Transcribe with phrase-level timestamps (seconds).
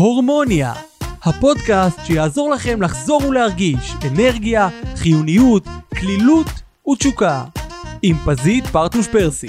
[0.00, 0.72] הורמוניה,
[1.22, 5.64] הפודקאסט שיעזור לכם לחזור ולהרגיש אנרגיה, חיוניות,
[5.98, 6.46] כלילות
[6.88, 7.44] ותשוקה.
[8.02, 9.46] עם פזית פרטוש פרסי.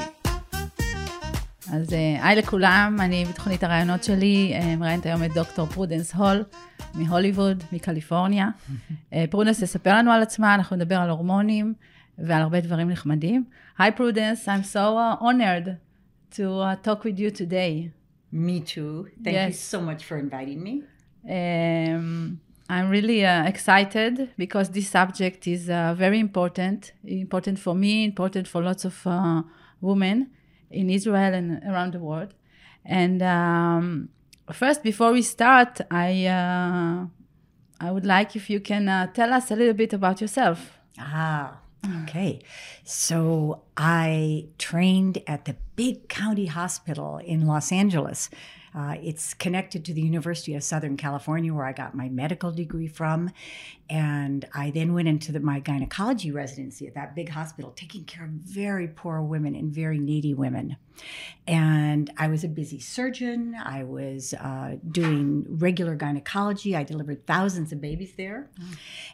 [1.73, 6.43] אז אה, היי לכולם, אני בתוכנית הרעיונות שלי אה, מראיינת היום את דוקטור פרודנס הול
[6.93, 8.49] מהוליווד, מקליפורניה.
[9.13, 11.73] אה, פרודנס תספר לנו על עצמה, אנחנו נדבר על הורמונים
[12.17, 13.43] ועל הרבה דברים נחמדים.
[13.77, 15.69] היי פרודנס, I'm so honored
[16.31, 18.00] to uh, talk with you today.
[18.31, 19.09] Me too.
[19.23, 20.83] Thank you so much for inviting me.
[21.29, 28.05] Um, I'm really uh, excited because this subject is uh, very important, important for me,
[28.05, 29.43] important for lots of uh,
[29.81, 30.31] women
[30.69, 32.33] in Israel and around the world.
[32.85, 34.09] And um,
[34.53, 37.05] first, before we start, I uh,
[37.79, 40.79] I would like if you can uh, tell us a little bit about yourself.
[40.97, 41.60] Ah,
[42.03, 42.41] okay.
[42.83, 48.29] So I trained at the big county hospital in Los Angeles.
[48.73, 52.87] Uh, it's connected to the University of Southern California, where I got my medical degree
[52.87, 53.31] from.
[53.89, 58.25] And I then went into the, my gynecology residency at that big hospital, taking care
[58.25, 60.77] of very poor women and very needy women.
[61.47, 63.55] And I was a busy surgeon.
[63.61, 66.75] I was uh, doing regular gynecology.
[66.75, 68.49] I delivered thousands of babies there.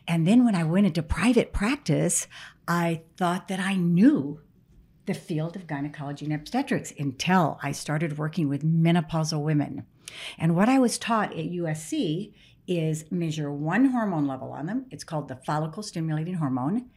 [0.08, 2.28] And then when I went into private practice,
[2.68, 4.42] I thought that I knew
[5.08, 9.86] the field of gynecology and obstetrics until I started working with menopausal women.
[10.38, 12.34] And what I was taught at USC
[12.68, 14.86] is measure one hormone level on them.
[14.92, 16.90] It's called the follicle stimulating hormone.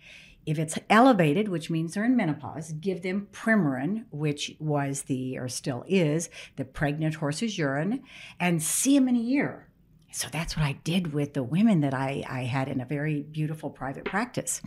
[0.44, 5.48] If it's elevated, which means they're in menopause, give them Premarin, which was the, or
[5.48, 8.02] still is, the pregnant horse's urine,
[8.40, 9.68] and see them in a year.
[10.12, 13.22] So that's what I did with the women that I, I had in a very
[13.22, 14.60] beautiful private practice.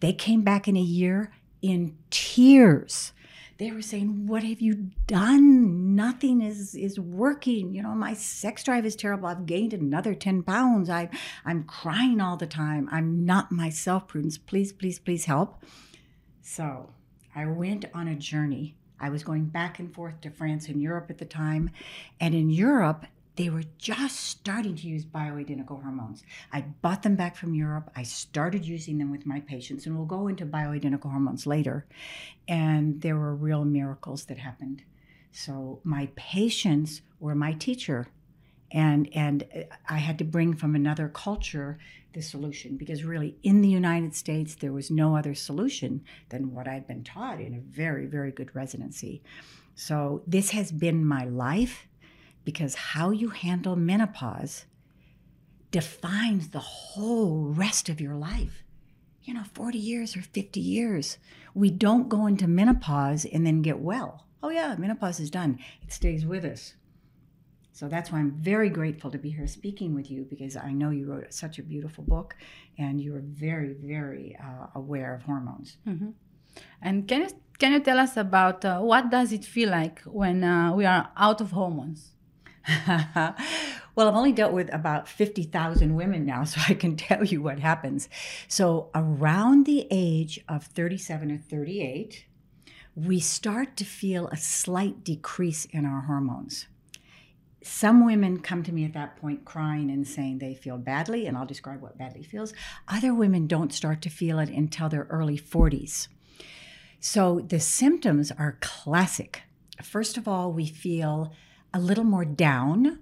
[0.00, 3.12] They came back in a year in tears.
[3.58, 5.94] They were saying, What have you done?
[5.94, 7.72] Nothing is, is working.
[7.74, 9.28] You know, my sex drive is terrible.
[9.28, 10.90] I've gained another 10 pounds.
[10.90, 11.08] I,
[11.44, 12.88] I'm crying all the time.
[12.90, 14.36] I'm not myself, Prudence.
[14.36, 15.62] Please, please, please help.
[16.40, 16.90] So
[17.34, 18.74] I went on a journey.
[18.98, 21.70] I was going back and forth to France and Europe at the time.
[22.20, 23.06] And in Europe,
[23.36, 26.22] they were just starting to use bioidentical hormones.
[26.52, 27.90] I bought them back from Europe.
[27.96, 31.86] I started using them with my patients, and we'll go into bioidentical hormones later.
[32.46, 34.82] And there were real miracles that happened.
[35.32, 38.08] So my patients were my teacher.
[38.70, 41.78] And, and uh, I had to bring from another culture
[42.12, 46.68] the solution because really in the United States there was no other solution than what
[46.68, 49.22] I'd been taught in a very, very good residency.
[49.74, 51.86] So this has been my life
[52.44, 54.66] because how you handle menopause
[55.70, 58.62] defines the whole rest of your life.
[59.22, 61.18] You know, 40 years or 50 years.
[61.54, 64.26] We don't go into menopause and then get well.
[64.42, 65.58] Oh, yeah, menopause is done.
[65.82, 66.74] It stays with us.
[67.72, 70.90] So that's why I'm very grateful to be here speaking with you because I know
[70.90, 72.36] you wrote such a beautiful book
[72.76, 75.78] and you're very, very uh, aware of hormones.
[76.82, 80.44] And can you can you tell us about uh, what does it feel like when
[80.44, 82.12] uh, we are out of hormones?
[82.86, 87.58] well, I've only dealt with about 50,000 women now, so I can tell you what
[87.58, 88.08] happens.
[88.48, 92.26] So, around the age of 37 or 38,
[92.94, 96.66] we start to feel a slight decrease in our hormones.
[97.62, 101.36] Some women come to me at that point crying and saying they feel badly, and
[101.36, 102.52] I'll describe what badly feels.
[102.88, 106.08] Other women don't start to feel it until their early 40s.
[106.98, 109.42] So the symptoms are classic.
[109.82, 111.32] First of all, we feel
[111.74, 112.98] a little more down,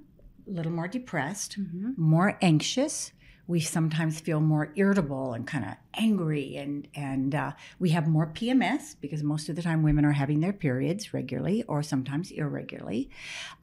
[0.46, 1.56] a little more depressed,
[1.96, 3.12] more anxious.
[3.46, 8.28] We sometimes feel more irritable and kind of angry, and and uh, we have more
[8.28, 13.10] PMS because most of the time women are having their periods regularly or sometimes irregularly.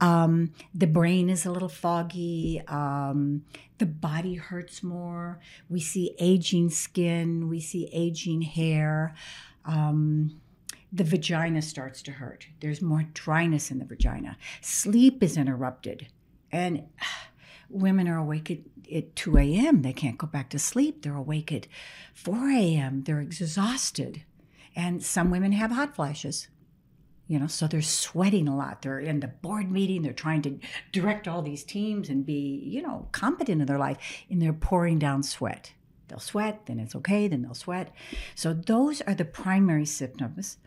[0.02, 2.62] Um, the brain is a little foggy.
[2.68, 3.44] Um,
[3.78, 5.40] the body hurts more.
[5.70, 7.48] We see aging skin.
[7.48, 9.16] We see aging hair.
[9.64, 10.42] Um,
[10.92, 12.48] the vagina starts to hurt.
[12.60, 14.38] There's more dryness in the vagina.
[14.62, 16.08] Sleep is interrupted.
[16.52, 16.88] And
[17.70, 18.60] women are awake at,
[18.94, 19.82] at 2 a.m.
[19.82, 21.02] They can't go back to sleep.
[21.02, 21.68] They're awake at
[22.14, 23.04] 4 a.m.
[23.04, 24.24] They're exhausted.
[24.76, 26.48] And some women have hot flashes.
[27.28, 28.84] You know, so they're sweating a lot.
[28.84, 30.02] They're in the board meeting.
[30.02, 30.60] They're trying to
[30.94, 33.98] direct all these teams and be, you know, competent in their life.
[34.30, 35.74] And they're pouring down sweat.
[36.08, 37.94] They'll sweat, then it's okay, then they'll sweat.
[38.34, 40.58] So those are the primary symptoms.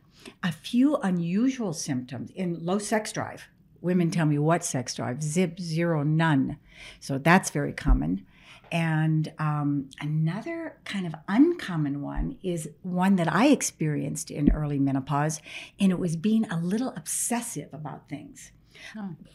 [0.42, 3.48] A few unusual symptoms in low sex drive.
[3.80, 5.22] Women tell me what sex drive?
[5.22, 6.58] Zip, zero, none.
[6.98, 8.26] So that's very common.
[8.72, 15.40] And um, another kind of uncommon one is one that I experienced in early menopause,
[15.80, 18.52] and it was being a little obsessive about things.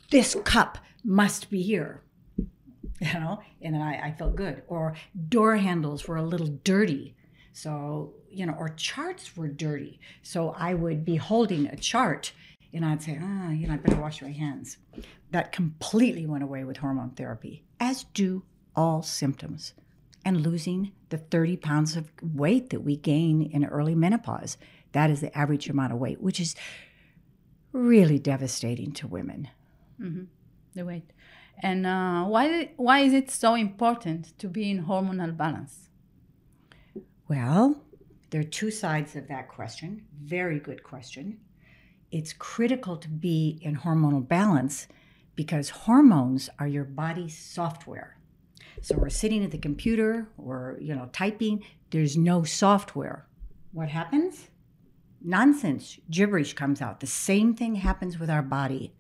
[0.10, 2.02] This cup must be here.
[2.38, 4.64] you know, and I, I felt good.
[4.68, 4.96] Or
[5.28, 7.16] door handles were a little dirty.
[7.56, 10.02] So, you know, or charts were dirty.
[10.24, 12.34] So I would be holding a chart
[12.74, 14.78] and I'd say, ah, you know, I better wash my hands.
[15.32, 18.44] That completely went away with hormone therapy, as do
[18.76, 19.74] all symptoms.
[20.26, 24.58] And losing the 30 pounds of weight that we gain in early menopause.
[24.92, 26.56] That is the average amount of weight, which is
[27.72, 29.48] really devastating to women.
[30.02, 30.24] Mm-hmm.
[30.74, 31.10] The weight.
[31.60, 35.86] And uh, why, why is it so important to be in hormonal balance?
[37.28, 37.82] Well,
[38.30, 40.06] there are two sides of that question.
[40.22, 41.40] Very good question.
[42.12, 44.88] It's critical to be in hormonal balance
[45.36, 48.18] because hormones are your body's software.
[48.82, 53.26] So we're sitting at the computer, or you know, typing, there's no software.
[53.72, 54.50] What happens?
[55.20, 57.00] Nonsense, gibberish comes out.
[57.00, 58.94] The same thing happens with our body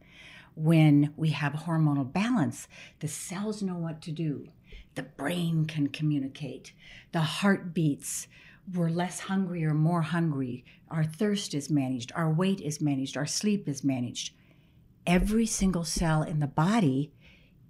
[0.55, 2.67] when we have hormonal balance.
[3.01, 4.47] The cells know what to do.
[4.95, 6.73] The brain can communicate.
[7.11, 8.27] The heart beats.
[8.73, 10.65] We're less hungry or more hungry.
[10.89, 12.11] Our thirst is managed.
[12.15, 13.17] Our weight is managed.
[13.17, 14.33] Our sleep is managed.
[15.05, 17.11] Every single cell in the body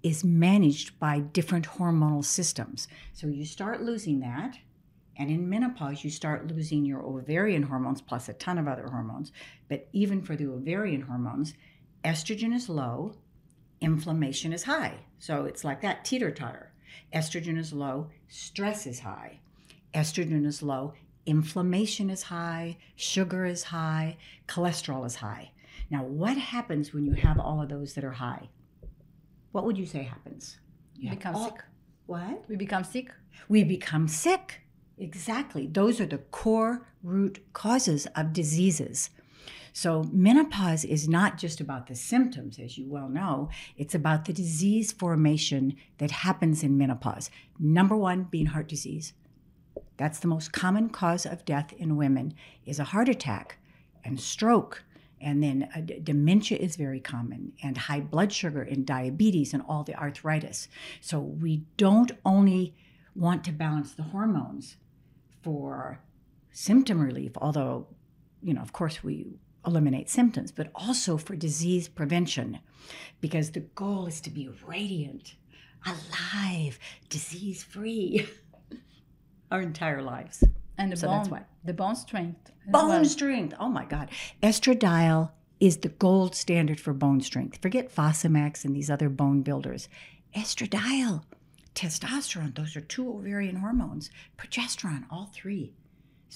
[0.02, 2.86] is managed by different hormonal systems.
[3.12, 4.58] So you start losing that.
[5.18, 9.32] And in menopause, you start losing your ovarian hormones plus a ton of other hormones.
[9.68, 11.54] But even for the ovarian hormones,
[12.04, 13.14] estrogen is low,
[13.80, 15.00] inflammation is high.
[15.18, 16.72] So it's like that teeter totter.
[17.12, 19.40] Estrogen is low, stress is high.
[19.94, 20.94] Estrogen is low,
[21.24, 24.16] inflammation is high, sugar is high,
[24.46, 25.50] cholesterol is high.
[25.90, 28.48] Now, what happens when you have all of those that are high?
[29.52, 30.58] What would you say happens?
[30.96, 31.62] You become all, sick.
[32.06, 32.44] What?
[32.48, 33.12] We become sick.
[33.48, 34.62] We become sick.
[34.98, 35.66] Exactly.
[35.66, 39.10] Those are the core root causes of diseases.
[39.76, 44.32] So, menopause is not just about the symptoms, as you well know, it's about the
[44.32, 47.28] disease formation that happens in menopause.
[47.58, 49.12] Number one being heart disease.
[49.98, 52.32] That's the most common cause of death in women
[52.64, 53.58] is a heart attack
[54.02, 54.82] and stroke
[55.20, 59.84] and then uh, dementia is very common and high blood sugar and diabetes and all
[59.84, 60.68] the arthritis
[61.02, 62.74] so we don't only
[63.14, 64.76] want to balance the hormones
[65.42, 66.00] for
[66.50, 67.86] symptom relief although
[68.42, 69.26] you know of course we
[69.66, 72.58] eliminate symptoms but also for disease prevention
[73.20, 75.34] because the goal is to be radiant
[75.84, 76.78] alive
[77.08, 78.26] disease free
[79.50, 80.42] our entire lives
[80.78, 82.52] and the so bone, that's why the bone strength.
[82.68, 83.04] Bone well.
[83.04, 83.54] strength.
[83.58, 84.10] Oh my God.
[84.42, 85.30] Estradiol
[85.60, 87.60] is the gold standard for bone strength.
[87.62, 89.88] Forget Fosamax and these other bone builders.
[90.34, 91.22] Estradiol,
[91.74, 95.72] testosterone, those are two ovarian hormones, progesterone, all three.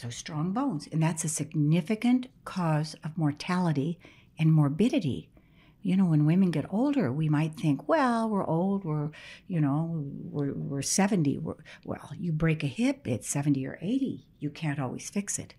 [0.01, 0.89] So strong bones.
[0.91, 3.99] And that's a significant cause of mortality
[4.39, 5.29] and morbidity.
[5.83, 9.11] You know, when women get older, we might think, well, we're old, we're,
[9.47, 11.37] you know, we're, we're 70.
[11.41, 14.27] We're, well, you break a hip, it's 70 or 80.
[14.39, 15.53] You can't always fix it.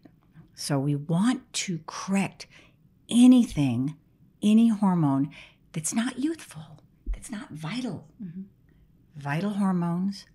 [0.56, 2.48] So we want to correct
[3.12, 3.96] anything,
[4.42, 5.30] any hormone
[5.72, 6.82] that's not youthful,
[7.14, 8.08] that's not vital.
[8.20, 8.42] Mm-hmm.
[9.18, 10.26] Vital hormones,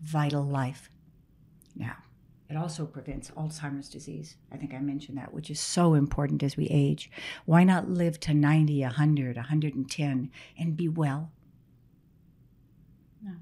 [0.00, 0.88] vital life.
[1.76, 1.96] Now,
[2.50, 4.36] it also prevents Alzheimer's disease.
[4.52, 7.10] I think I mentioned that, which is so important as we age.
[7.44, 11.30] Why not live to 90, 100, 110 and be well?
[13.24, 13.34] Yeah.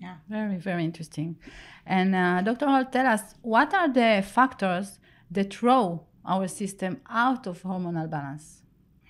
[0.00, 0.14] Yeah.
[0.28, 1.36] Very, very interesting.
[1.84, 2.66] And uh, Dr.
[2.66, 8.62] Hall, tell us what are the factors that throw our system out of hormonal balance?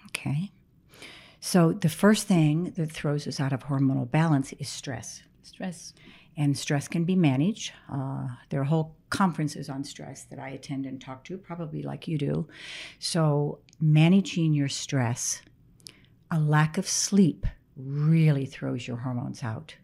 [0.06, 0.52] Okay.
[1.38, 5.22] So, the first thing that throws us out of hormonal balance is stress.
[5.42, 5.92] Stress.
[6.36, 7.72] And stress can be managed.
[7.90, 12.08] Uh, there are whole conferences on stress that I attend and talk to, probably like
[12.08, 12.48] you do.
[12.98, 15.42] So, managing your stress,
[16.30, 19.76] a lack of sleep really throws your hormones out.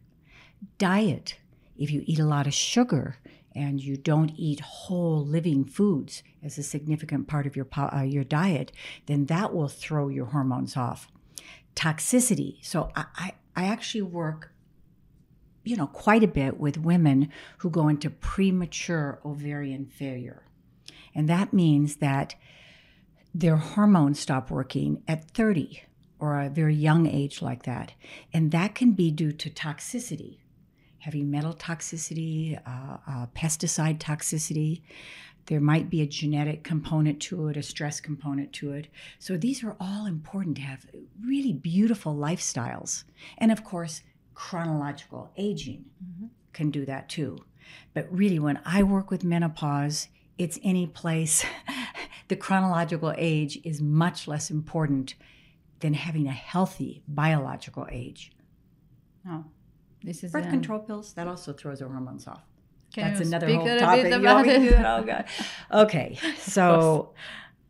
[0.79, 1.37] Diet,
[1.79, 3.17] if you eat a lot of sugar
[3.55, 8.25] and you don't eat whole living foods as a significant part of your, uh, your
[8.25, 8.73] diet,
[9.07, 11.09] then that will throw your hormones off.
[11.77, 12.57] Toxicity.
[12.63, 14.53] So, I, I, I actually work
[15.65, 20.45] you know, quite a bit with women who go into premature ovarian failure.
[21.15, 22.35] And that means that
[23.35, 25.83] their hormones stop working at 30
[26.19, 27.93] or a very young age like that.
[28.33, 30.39] And that can be due to toxicity,
[30.99, 34.83] heavy metal toxicity, uh, uh, pesticide toxicity.
[35.47, 38.89] There might be a genetic component to it, a stress component to it.
[39.19, 40.87] So these are all important to have
[41.25, 43.05] really beautiful lifestyles.
[43.39, 44.03] And of course,
[44.41, 45.85] chronological aging
[46.55, 47.37] can do that too.
[47.93, 51.45] But really, when I work with menopause, it's any place.
[52.29, 55.15] the chronological age is much less important
[55.81, 58.33] than having a healthy biological age.
[59.29, 59.45] Oh,
[60.03, 62.43] This is Birth um, control pills, that also throws our hormones off.
[62.95, 64.05] Can That's another whole topic.
[64.05, 64.85] bit You about want me to it?
[64.87, 65.25] Oh, God.
[65.71, 67.13] Okay, so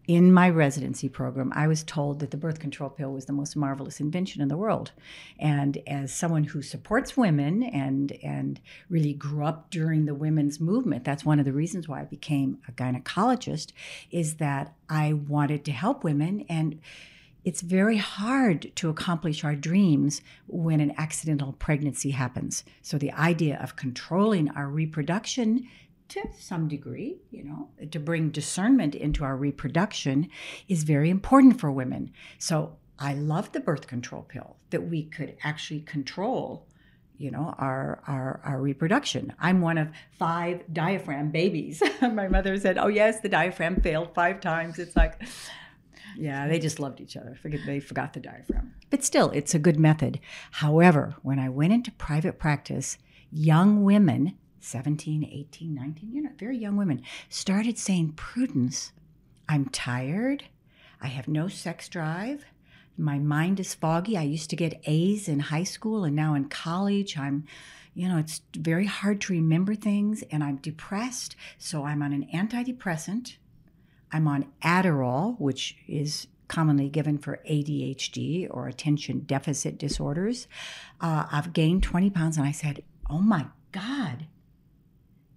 [0.07, 3.54] in my residency program, I was told that the birth control pill was the most
[3.54, 4.92] marvelous invention in the world.
[5.38, 11.04] And as someone who supports women and and really grew up during the women's movement,
[11.04, 13.73] that's one of the reasons why I became a gynecologist,
[14.11, 16.80] is that I wanted to help women and
[17.42, 22.64] it's very hard to accomplish our dreams when an accidental pregnancy happens.
[22.83, 25.66] So the idea of controlling our reproduction
[26.10, 30.28] to some degree, you know, to bring discernment into our reproduction
[30.68, 32.12] is very important for women.
[32.38, 36.66] So I love the birth control pill that we could actually control
[37.16, 39.88] you know our, our our reproduction i'm one of
[40.18, 45.20] five diaphragm babies my mother said oh yes the diaphragm failed five times it's like
[46.16, 47.36] yeah, they just loved each other.
[47.40, 48.74] Forget they forgot the diaphragm.
[48.90, 50.20] But still, it's a good method.
[50.52, 52.98] However, when I went into private practice,
[53.30, 58.92] young women, 17, 18, 19, you know, very young women, started saying, Prudence,
[59.48, 60.44] I'm tired.
[61.00, 62.44] I have no sex drive.
[62.96, 64.16] My mind is foggy.
[64.16, 67.44] I used to get A's in high school, and now in college, I'm,
[67.94, 71.34] you know, it's very hard to remember things, and I'm depressed.
[71.58, 73.36] So I'm on an antidepressant.
[74.12, 80.48] I'm on Adderall, which is commonly given for ADHD or attention deficit disorders.
[81.00, 84.26] Uh, I've gained 20 pounds, and I said, Oh my God,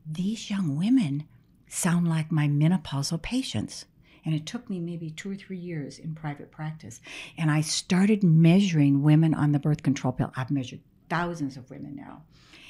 [0.05, 1.25] these young women
[1.67, 3.85] sound like my menopausal patients.
[4.25, 7.01] And it took me maybe two or three years in private practice.
[7.37, 10.31] And I started measuring women on the birth control pill.
[10.35, 10.79] I've measured
[11.09, 12.23] thousands of women now.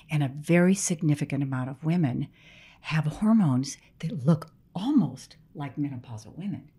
[0.09, 2.27] And a very significant amount of women
[2.81, 6.69] have hormones that look almost like menopausal women.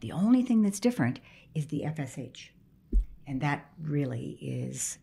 [0.00, 1.20] The only thing that's different
[1.54, 2.48] is the FSH.
[3.26, 4.98] And that really is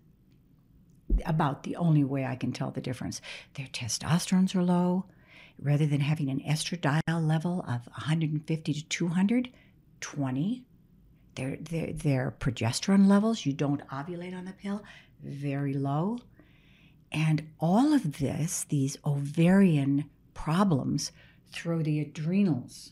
[1.26, 3.22] about the only way I can tell the difference.
[3.56, 5.06] Their testosterones are low.
[5.62, 9.50] Rather than having an estradiol level of 150 to 200,
[10.00, 10.64] 20.
[11.36, 14.84] Their, their, their progesterone levels, you don't ovulate on the pill,
[15.22, 16.20] very low.
[17.12, 21.12] And all of this, these ovarian problems,
[21.52, 22.92] throw the adrenals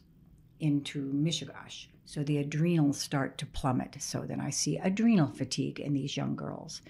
[0.60, 1.88] into mishigash.
[2.06, 3.98] So the adrenals start to plummet.
[4.00, 6.82] So then I see adrenal fatigue in these young girls.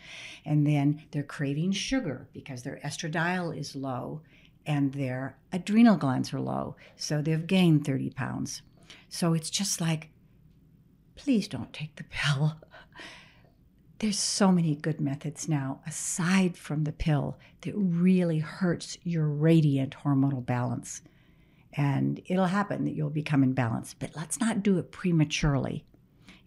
[0.46, 4.22] And then they're craving sugar because their estradiol is low
[4.68, 6.76] and their adrenal glands are low.
[6.98, 8.62] So they've gained 30 pounds.
[9.10, 10.10] So it's just like,
[11.16, 12.58] please don't take the pill.
[14.00, 19.96] There's so many good methods now, aside from the pill, that really hurts your radiant
[20.04, 21.02] hormonal balance
[21.78, 23.96] and it'll happen that you'll become imbalanced.
[24.00, 25.86] But let's not do it prematurely.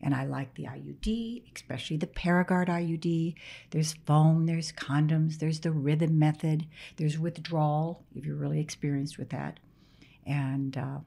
[0.02, 3.34] And I like the IUD, especially the Paragard IUD.
[3.70, 9.28] There's foam, there's condoms, there's the rhythm method, there's withdrawal if you're really experienced with
[9.30, 9.60] that.
[10.26, 10.98] And uh,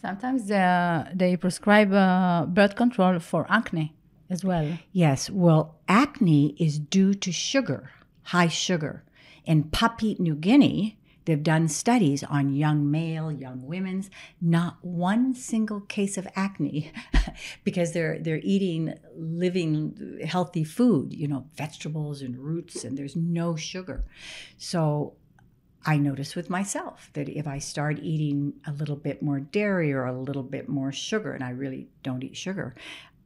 [0.00, 3.94] Sometimes uh, they prescribe uh, birth control for acne
[4.30, 4.78] as well.
[4.92, 7.90] yes, well, acne is due to sugar,
[8.24, 9.04] high sugar.
[9.44, 15.80] In Papua New Guinea, they've done studies on young male, young women's, not one single
[15.80, 16.92] case of acne
[17.64, 23.56] because they're they're eating living healthy food, you know, vegetables and roots and there's no
[23.56, 24.04] sugar.
[24.56, 25.14] So
[25.86, 30.06] I notice with myself that if I start eating a little bit more dairy or
[30.06, 32.74] a little bit more sugar, and I really don't eat sugar,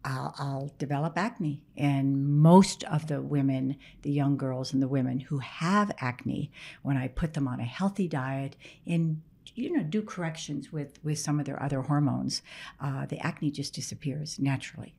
[0.08, 1.62] I'll, I'll develop acne.
[1.76, 6.50] And most of the women, the young girls and the women who have acne,
[6.82, 9.20] when I put them on a healthy diet and
[9.54, 12.42] you know do corrections with with some of their other hormones,
[12.80, 14.94] uh, the acne just disappears naturally.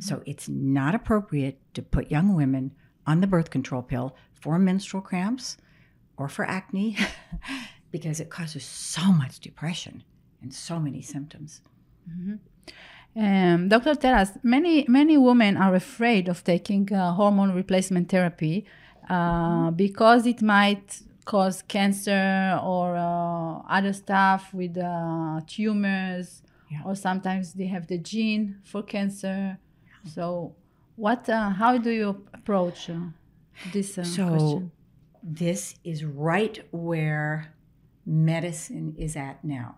[0.00, 2.72] So it's not appropriate to put young women
[3.06, 5.58] on the birth control pill for menstrual cramps
[6.16, 6.96] or for acne
[7.90, 10.02] because it causes so much depression
[10.40, 11.60] and so many symptoms.
[13.16, 13.94] Um, Dr.
[13.94, 18.64] Teras, many many women are afraid of taking uh, hormone replacement therapy
[19.08, 26.82] uh, because it might cause cancer or uh, other stuff with uh, tumors, Yeah.
[26.84, 29.58] or sometimes they have the gene for cancer.
[30.14, 30.54] So,
[30.96, 31.28] what?
[31.28, 32.96] Uh, how do you approach uh,
[33.72, 34.70] this uh, So question?
[35.22, 37.54] this is right where
[38.04, 39.76] medicine is at now.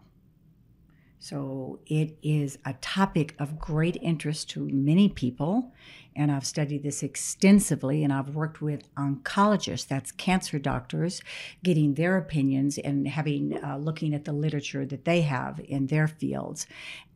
[1.19, 5.73] So it is a topic of great interest to many people.
[6.15, 11.21] And I've studied this extensively, and I've worked with oncologists, that's cancer doctors,
[11.63, 16.09] getting their opinions and having uh, looking at the literature that they have in their
[16.09, 16.67] fields.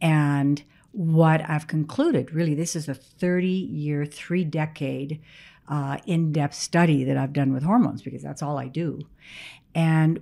[0.01, 5.21] And what I've concluded really, this is a 30 year, three decade
[5.69, 9.07] uh, in depth study that I've done with hormones because that's all I do.
[9.75, 10.21] And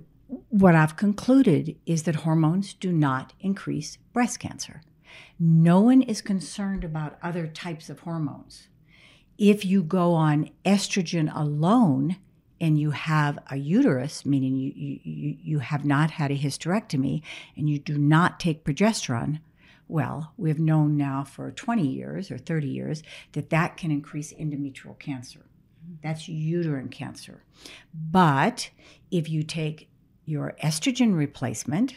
[0.49, 4.81] what I've concluded is that hormones do not increase breast cancer.
[5.39, 8.67] No one is concerned about other types of hormones.
[9.37, 12.17] If you go on estrogen alone
[12.61, 17.21] and you have a uterus, meaning you, you, you have not had a hysterectomy
[17.55, 19.39] and you do not take progesterone,
[19.87, 24.99] well, we've known now for 20 years or 30 years that that can increase endometrial
[24.99, 25.45] cancer.
[26.03, 27.43] That's uterine cancer.
[27.93, 28.69] But
[29.09, 29.88] if you take
[30.29, 31.95] your estrogen replacement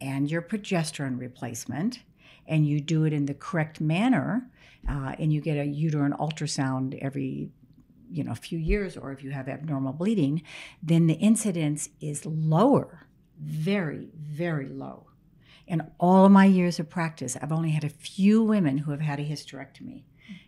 [0.00, 2.00] and your progesterone replacement,
[2.46, 4.48] and you do it in the correct manner,
[4.88, 7.50] uh, and you get a uterine ultrasound every
[8.08, 10.40] you know a few years or if you have abnormal bleeding
[10.80, 13.08] then the incidence is lower
[13.40, 15.08] very very low.
[15.66, 19.18] In all my years of practice i've only had a few women who have had
[19.18, 20.04] a hysterectomy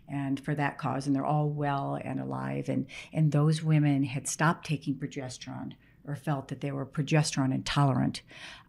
[0.07, 4.25] and for that cause and they're all well and alive and and those women had
[4.25, 5.73] stopped taking progesterone
[6.09, 8.21] or felt that they were progesterone intolerant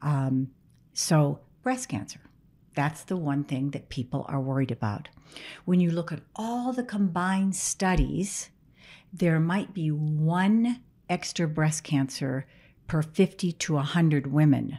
[0.03, 0.51] um,
[0.93, 2.21] so breast cancer
[2.75, 5.09] that's the one thing that people are worried about.
[5.65, 8.51] When you look at all the combined studies,
[9.13, 12.47] there might be one extra breast cancer
[12.87, 14.79] per 50 to 100 women.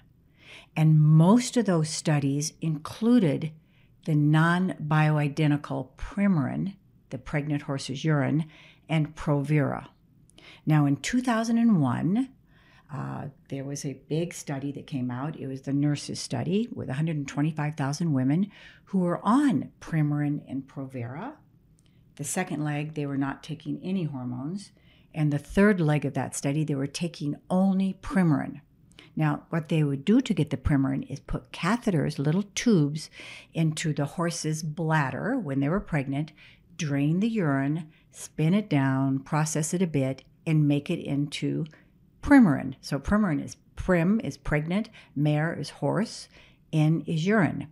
[0.75, 3.51] And most of those studies included
[4.06, 6.75] the non bioidentical Premarin,
[7.10, 8.46] the pregnant horse's urine,
[8.89, 9.88] and Provera.
[10.65, 12.30] Now, in 2001,
[12.93, 15.39] uh, there was a big study that came out.
[15.39, 18.51] It was the nurses study with 125,000 women
[18.86, 21.33] who were on Premarin and Provera.
[22.17, 24.71] The second leg, they were not taking any hormones.
[25.13, 28.62] And the third leg of that study, they were taking only Premarin.
[29.15, 33.10] Now, what they would do to get the Premarin is put catheters, little tubes,
[33.53, 36.31] into the horse's bladder when they were pregnant,
[36.77, 41.65] drain the urine, spin it down, process it a bit, and make it into
[42.22, 42.75] Premarin.
[42.82, 46.27] So Premarin is prim is pregnant, mare is horse,
[46.72, 47.68] in is urine.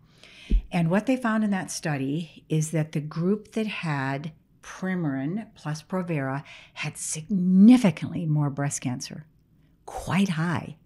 [0.71, 4.31] And what they found in that study is that the group that had
[4.63, 9.25] Premarin plus Provera had significantly more breast cancer,
[9.85, 10.77] quite high.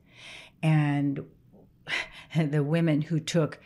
[0.62, 1.26] And
[2.36, 3.60] the women who took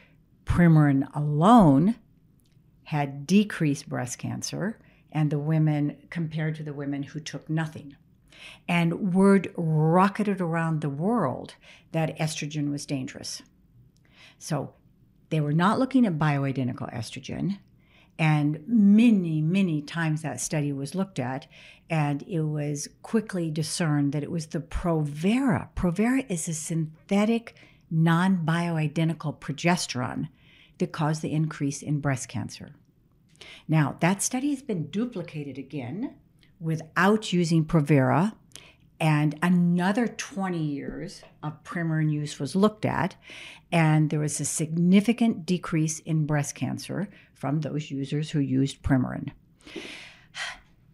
[0.46, 1.96] Premarin alone
[2.86, 4.80] had decreased breast cancer,
[5.12, 7.96] and the women compared to the women who took nothing.
[8.68, 11.56] And word rocketed around the world
[11.92, 13.42] that estrogen was dangerous.
[14.40, 14.74] So
[15.30, 17.60] they were not looking at bioidentical estrogen.
[18.20, 21.48] And many, many times that study was looked at,
[21.90, 25.70] and it was quickly discerned that it was the Provera.
[25.76, 27.56] Provera is a synthetic,
[27.92, 30.30] non bioidentical progesterone
[30.80, 32.72] that caused the increase in breast cancer.
[33.68, 36.16] Now, that study has been duplicated again
[36.60, 38.34] without using Provera,
[39.00, 43.16] and another 20 years of Premarin use was looked at,
[43.72, 49.32] and there was a significant decrease in breast cancer from those users who used Premarin.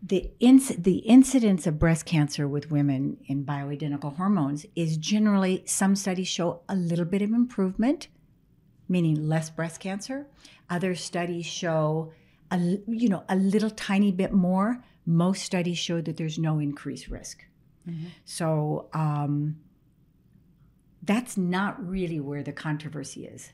[0.06, 5.96] The, inc- the incidence of breast cancer with women in bioidentical hormones is generally, some
[5.96, 8.10] studies show a little bit of improvement,
[8.90, 10.28] meaning less breast cancer.
[10.70, 12.12] Other studies show
[12.52, 17.08] a, you know, a little tiny bit more, most studies show that there's no increased
[17.08, 17.46] risk.
[17.88, 18.08] Mm-hmm.
[18.26, 19.58] So um,
[21.02, 23.52] that's not really where the controversy is.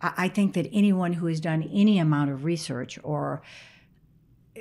[0.00, 3.42] I, I think that anyone who has done any amount of research or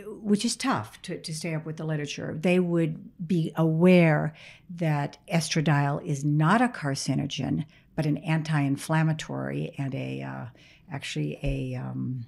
[0.06, 4.34] which is tough to, to stay up with the literature, they would be aware
[4.70, 10.46] that estradiol is not a carcinogen, but an anti-inflammatory and a uh,
[10.92, 12.26] actually a um,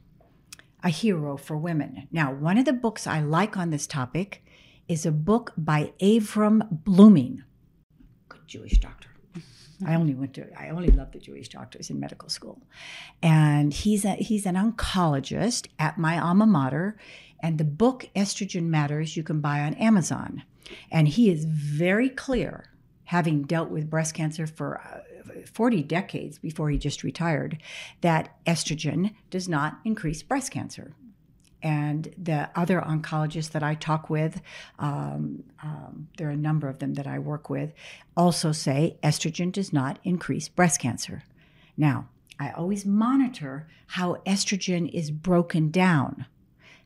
[0.83, 2.07] a hero for women.
[2.11, 4.43] Now, one of the books I like on this topic
[4.87, 7.43] is a book by Avrum Bluming,
[8.29, 9.09] good Jewish doctor.
[9.85, 12.61] I only went to I only love the Jewish doctors in medical school.
[13.21, 16.97] And he's a he's an oncologist at my alma mater
[17.39, 20.43] and the book Estrogen Matters you can buy on Amazon.
[20.91, 22.69] And he is very clear
[23.05, 24.99] having dealt with breast cancer for uh,
[25.51, 27.57] 40 decades before he just retired,
[28.01, 30.93] that estrogen does not increase breast cancer.
[31.63, 34.41] And the other oncologists that I talk with,
[34.79, 37.73] um, um, there are a number of them that I work with,
[38.17, 41.23] also say estrogen does not increase breast cancer.
[41.77, 46.25] Now, I always monitor how estrogen is broken down,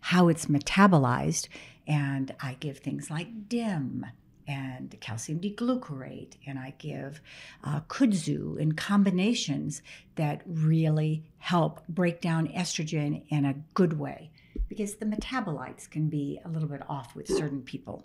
[0.02, 1.48] how it's metabolized,
[1.88, 4.06] and I give things like DIM
[4.48, 7.22] and calcium D-glucarate, and I give
[7.64, 9.82] uh, kudzu in combinations
[10.16, 14.32] that really help break down estrogen in a good way.
[14.70, 18.04] because the metabolites can be a little bit off with certain people.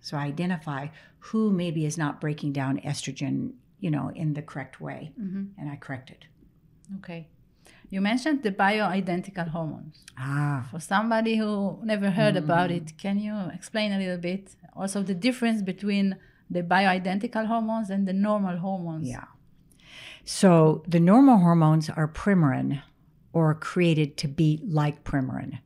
[0.00, 0.88] So I identify
[1.18, 5.44] who maybe is not breaking down estrogen, you know, in the correct way, Mm-hmm.
[5.58, 6.26] and I correct it.
[6.98, 7.28] Okay.
[7.90, 10.04] You mentioned the bioidentical hormones.
[10.18, 12.76] Ah, For somebody who never heard about Mm.
[12.78, 14.44] it, can you explain a little bit
[14.78, 16.16] also the difference between
[16.48, 19.08] the bioidentical hormones and the normal hormones?
[19.08, 19.24] yeah.
[20.24, 22.82] So the normal hormones are Premarin
[23.32, 25.60] or created to be like Premarin.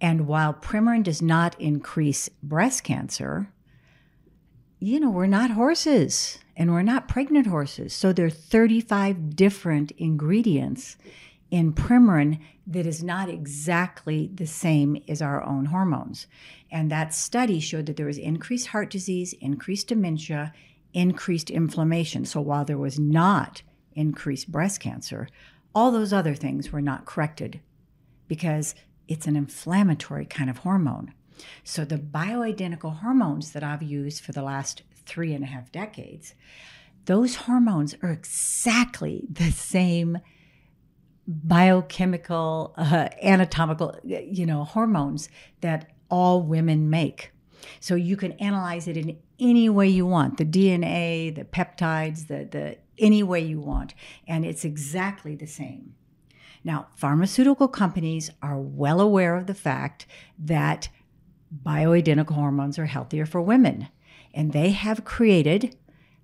[0.00, 3.52] And while Premarin does not increase breast cancer,
[4.78, 7.92] you know, we're not horses and we're not pregnant horses.
[7.92, 10.96] So there are 35 different ingredients
[11.54, 16.26] in Premarin that is not exactly the same as our own hormones.
[16.68, 20.52] And that study showed that there was increased heart disease, increased dementia,
[20.92, 22.24] increased inflammation.
[22.24, 23.62] So while there was not
[23.92, 25.28] increased breast cancer,
[25.76, 27.60] all those other things were not corrected
[28.26, 28.74] because
[29.06, 31.14] it's an inflammatory kind of hormone.
[31.62, 36.34] So the bioidentical hormones that I've used for the last three and a half decades,
[37.04, 40.18] those hormones are exactly the same
[41.26, 45.28] biochemical, uh, anatomical, you know, hormones
[45.60, 47.32] that all women make.
[47.80, 52.44] So you can analyze it in any way you want, the DNA, the peptides, the,
[52.44, 53.94] the any way you want,
[54.28, 55.94] and it's exactly the same.
[56.62, 60.06] Now, pharmaceutical companies are well aware of the fact
[60.38, 60.88] that
[61.64, 63.88] bioidentical hormones are healthier for women,
[64.32, 65.76] and they have created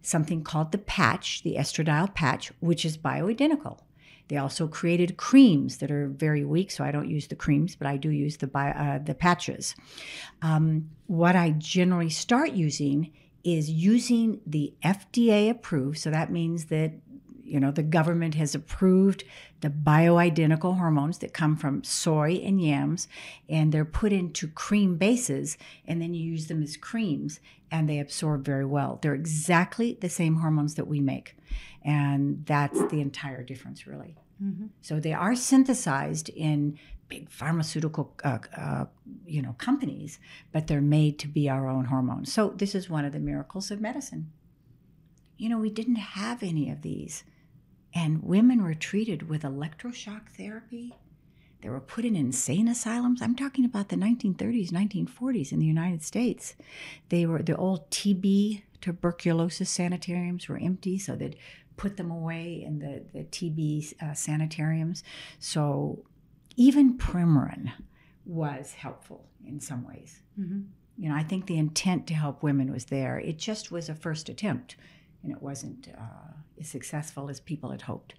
[0.03, 3.81] something called the patch, the estradiol patch, which is bioidentical.
[4.31, 7.89] They also created creams that are very weak, so I don't use the creams, but
[7.89, 9.75] I do use the uh, the patches.
[10.41, 13.11] Um, what I generally start using
[13.43, 16.93] is using the FDA approved, so that means that
[17.51, 19.25] you know the government has approved
[19.61, 23.09] the bioidentical hormones that come from soy and yams,
[23.49, 27.99] and they're put into cream bases, and then you use them as creams, and they
[27.99, 28.99] absorb very well.
[29.03, 31.37] They're exactly the same hormones that we make,
[31.83, 34.17] and that's the entire difference, really.
[34.43, 34.71] Mhm.
[34.81, 38.87] So they are synthesized in big pharmaceutical, uh, uh,
[39.27, 40.19] you know, companies,
[40.53, 42.33] but they're made to be our own hormones.
[42.33, 44.31] So this is one of the miracles of medicine.
[45.37, 47.25] You know, we didn't have any of these,
[47.95, 50.95] and women were treated with electroshock therapy.
[51.63, 53.21] They were put in insane asylums.
[53.21, 56.55] I'm talking about the 1930s, 1940s in the United States.
[57.11, 61.37] They were the old TB tuberculosis sanitariums were empty, so they'd
[61.77, 65.03] put them away in the, the TB uh, sanitariums.
[65.39, 66.05] So
[66.57, 67.73] even Premarin
[68.25, 70.21] was helpful in some ways.
[70.39, 70.67] Mhm.
[70.97, 73.19] You know, I think the intent to help women was there.
[73.19, 74.77] It just was a first attempt,
[75.23, 78.15] and it wasn't uh, as successful as people had hoped.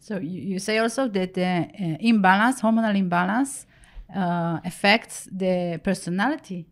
[0.00, 3.66] So you, you say also that the uh, imbalance, hormonal imbalance,
[4.14, 6.68] uh, affects the personality,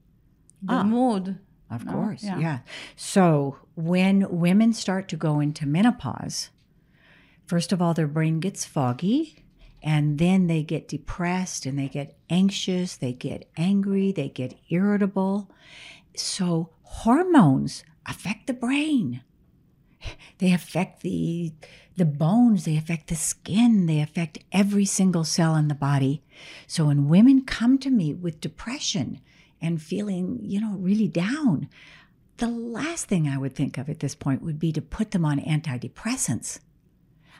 [0.63, 0.85] the Ah.
[0.85, 1.39] mood.
[1.71, 1.93] Of No?
[1.93, 2.39] course, Yeah.
[2.39, 2.59] yeah.
[2.97, 6.51] So when women start to go into menopause,
[7.47, 9.43] first of all, their brain gets foggy,
[9.83, 15.51] and then they get depressed and they get anxious, they get angry, they get irritable.
[16.15, 19.23] So hormones affect the brain.
[20.39, 21.53] They affect the
[21.97, 26.23] the bones, they affect the skin, they affect every single cell in the body.
[26.67, 29.21] So when women come to me with depression
[29.61, 31.69] and feeling, you know, really down,
[32.39, 35.25] the last thing I would think of at this point would be to put them
[35.25, 36.61] on antidepressants.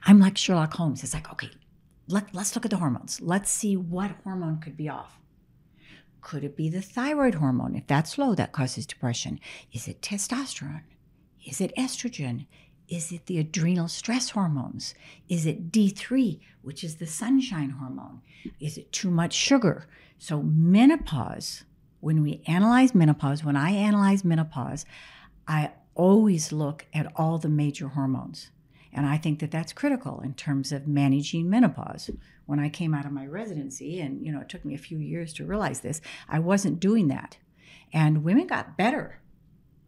[0.05, 1.03] I'm like Sherlock Holmes.
[1.03, 1.51] It's like, okay,
[2.09, 3.21] let, let's look at the hormones.
[3.21, 5.19] Let's see what hormone could be off.
[6.21, 7.75] Could it be the thyroid hormone?
[7.75, 9.41] If that's low, that causes depression.
[9.73, 10.83] Is it testosterone?
[11.45, 12.47] Is it estrogen?
[12.89, 14.95] Is it the adrenal stress hormones?
[15.29, 18.21] Is it D3, which is the sunshine hormone?
[18.61, 19.87] Is it too much sugar?
[20.19, 21.65] So, menopause,
[22.01, 24.85] when we analyze menopause, when I analyze menopause,
[25.49, 28.51] I always look at all the major hormones.
[28.93, 32.11] And I think that that's critical in terms of managing menopause.
[32.45, 34.99] When I came out of my residency, and you know, it took me a few
[34.99, 37.39] years to realize this, I wasn't doing that.
[37.93, 39.22] And women got better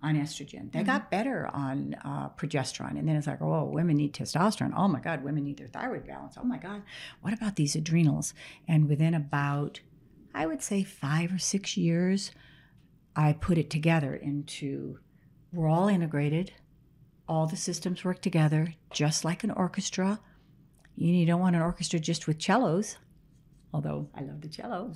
[0.04, 0.70] on estrogen.
[0.70, 2.98] They got better on uh, progesterone.
[2.98, 4.74] And then it's like, oh, women need testosterone.
[4.76, 6.34] Oh my God, women need their thyroid balance.
[6.38, 6.82] Oh my God,
[7.22, 8.34] what about these adrenals?
[8.68, 9.80] And within about,
[10.34, 12.32] I would say, five or six years,
[13.16, 14.98] I put it together into
[15.52, 16.52] we're all integrated.
[17.26, 20.20] All the systems work together, just like an orchestra.
[20.96, 22.98] You, you don't want an orchestra just with cellos,
[23.72, 24.92] although I love the cello.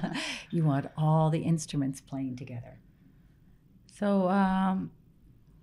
[0.50, 2.78] you want all the instruments playing together.
[4.00, 4.90] So um,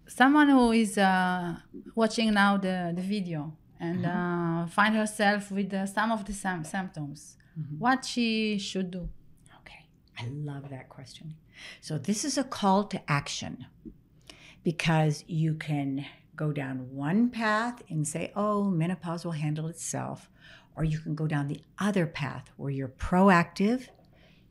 [0.07, 1.55] someone who is uh,
[1.95, 6.63] watching now the, the video and uh, find herself with uh, some of the sym-
[6.63, 7.35] symptoms,
[7.79, 9.09] what she should do.
[9.61, 9.85] Okay,
[10.19, 11.33] I love that question.
[11.81, 13.65] So, this is a call to action
[14.63, 20.29] because you can go down one path and say, oh, menopause will handle itself.
[20.75, 23.87] Or you can go down the other path where you're proactive,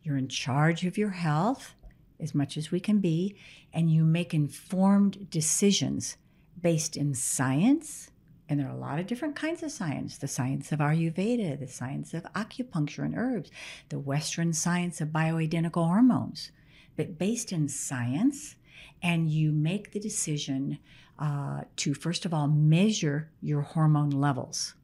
[0.02, 1.76] you're in charge of your health
[2.20, 3.36] as much as we can be,
[3.72, 6.16] and you make informed decisions
[6.60, 8.10] based in science.
[8.48, 11.66] And there are a lot of different kinds of science the science of Ayurveda, the
[11.66, 13.50] science of acupuncture and herbs,
[13.88, 16.52] the Western science of bioidentical hormones,
[16.96, 18.56] but based in science.
[19.02, 20.78] And you make the decision
[21.18, 24.74] uh, to, first of all, measure your hormone levels.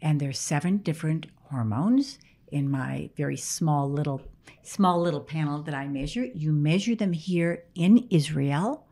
[0.00, 2.18] And there's seven different hormones
[2.52, 4.22] in my very small little
[4.62, 6.24] small little panel that I measure.
[6.24, 8.86] You measure them here in Israel,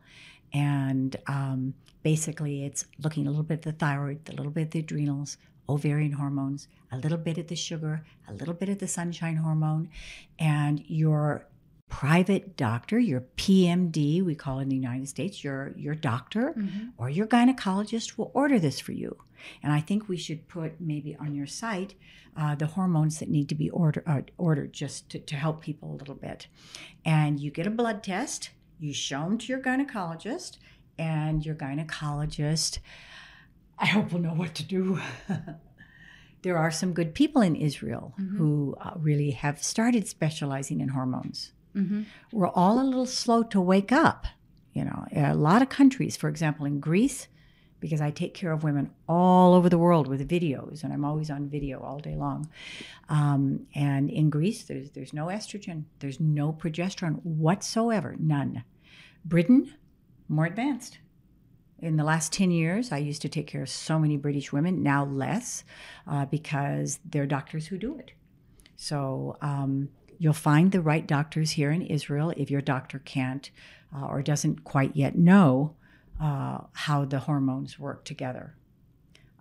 [0.53, 4.71] and um, basically it's looking a little bit at the thyroid, a little bit at
[4.71, 5.37] the adrenals,
[5.69, 9.89] ovarian hormones, a little bit at the sugar, a little bit at the sunshine hormone,
[10.39, 11.47] and your
[11.89, 16.91] private doctor, your PMD, we call it in the United States, your your doctor Mhm.
[16.97, 19.17] or your gynecologist will order this for you.
[19.63, 21.95] And I think we should put maybe on your site
[22.35, 25.91] uh, the hormones that need to be order, uh, ordered just to, to help people
[25.91, 26.47] a little bit.
[27.03, 30.59] And you get a blood test, you show them to your gynecologist,
[30.99, 32.77] and your gynecologist,
[33.79, 34.99] I hope, will know what to do.
[36.43, 38.37] there are some good people in Israel Mhm.
[38.37, 42.05] who uh, really have started specializing in hormones Mhm.
[42.31, 44.25] we're all a little slow to wake up.
[44.73, 47.27] You know, a lot of countries, for example, in Greece,
[47.79, 51.29] because I take care of women all over the world with videos, and I'm always
[51.29, 52.49] on video all day long.
[53.09, 58.63] Um, and in Greece, there's there's no estrogen, there's no progesterone whatsoever, none.
[59.23, 59.73] Britain,
[60.27, 60.99] more advanced.
[61.79, 64.81] In the last 10 years, I used to take care of so many British women,
[64.81, 65.63] now less,
[66.07, 68.13] uh, because they're doctors who do it.
[68.75, 73.49] So um, you'll find the right doctors here in Israel if your doctor can't
[73.95, 75.75] uh, or doesn't quite yet know
[76.21, 78.55] uh, how the hormones work together.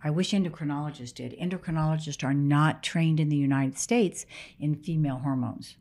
[0.04, 1.36] I wish endocrinologists did.
[1.38, 4.26] Endocrinologists are not trained in the United States
[4.60, 5.76] in female hormones.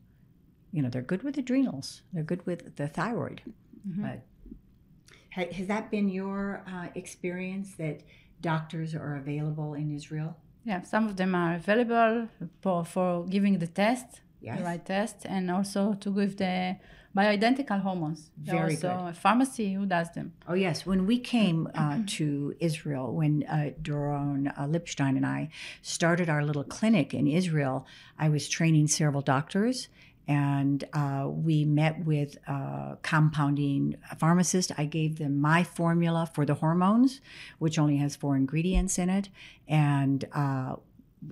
[0.72, 3.42] You know, they're good with adrenals, they're good with the thyroid.
[3.88, 4.02] Mhm.
[4.02, 8.02] But has that been your uh, experience that
[8.40, 10.36] doctors are available in Israel?
[10.64, 12.28] Yeah, some of them are available
[12.60, 14.58] for, for giving the test, Yes.
[14.58, 16.76] the right test, and also to give the
[17.16, 18.30] bioidentical hormones.
[18.36, 19.08] Very also good.
[19.08, 20.34] a pharmacy who does them.
[20.46, 25.48] Oh yes, when we came uh, to Israel, when uh, Doron uh, Lipstein and I
[25.82, 27.86] started our little clinic in Israel,
[28.18, 29.88] I was training several doctors,
[30.28, 34.70] and uh, we met with uh, compounding pharmacist.
[34.78, 37.20] I gave them my formula for the hormones,
[37.58, 39.28] which only has four ingredients in it,
[39.66, 40.24] and.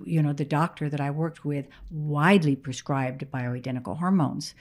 [0.03, 4.55] You know, the doctor that I worked with widely prescribed bioidentical hormones.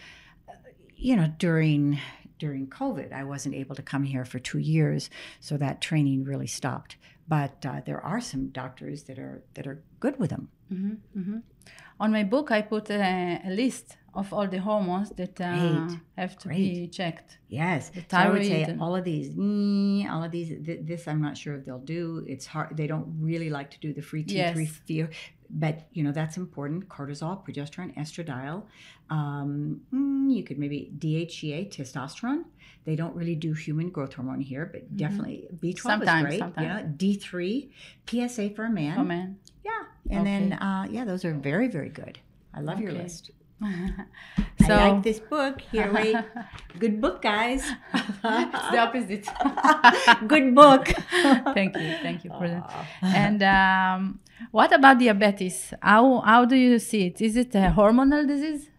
[0.96, 1.98] You know, during
[2.38, 5.08] during COVID, I wasn't able to come here for two years,
[5.40, 6.96] so that training really stopped.
[7.26, 10.48] But uh, there are some doctors that are that are good with them.
[10.68, 11.38] hmm hmm
[12.00, 16.36] On my book, I put a, a list of all the hormones that uh, have
[16.38, 16.56] to Great.
[16.74, 17.38] be checked.
[17.48, 20.48] Yes, The so would say thyroid all of these, mm, all of these.
[20.66, 22.24] Th- this I'm not sure if they'll do.
[22.26, 22.76] It's hard.
[22.76, 24.70] They don't really like to do the free T3 Yes.
[24.86, 25.10] fear,
[25.50, 26.88] but you know that's important.
[26.88, 28.62] Cortisol, progesterone, estradiol.
[29.10, 32.44] Um, mm, you could maybe DHEA, testosterone.
[32.84, 35.88] They don't really do human growth hormone here, but definitely B12 Mm-hmm.
[35.88, 36.38] Sometimes, is great.
[36.40, 36.66] sometimes.
[36.66, 38.98] Yeah, D3, PSA for a man.
[38.98, 39.38] Oh man.
[39.64, 39.72] Yeah,
[40.10, 42.18] and then uh, yeah, those are very very good.
[42.52, 43.30] I love your list.
[44.66, 45.60] So I like this book.
[45.60, 46.16] Here, wait,
[46.78, 47.64] good book, guys.
[47.94, 49.28] it's the opposite.
[50.26, 50.86] good book.
[51.54, 52.70] thank you, thank you for that.
[53.02, 55.72] And um, what about diabetes?
[55.80, 57.20] How how do you see it?
[57.20, 58.70] Is it a hormonal disease?